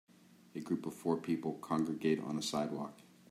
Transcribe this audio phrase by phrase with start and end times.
[0.55, 3.01] A group of four people congregate on a sidewalk.